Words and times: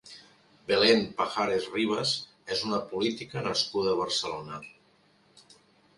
Belén 0.69 1.03
Pajares 1.19 1.67
Ribas 1.75 2.15
és 2.55 2.65
una 2.69 2.81
política 2.95 3.47
nascuda 3.49 3.93
a 3.95 4.01
Barcelona. 4.03 4.63